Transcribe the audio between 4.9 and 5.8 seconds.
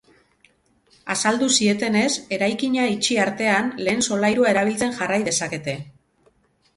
jarrai dezakete.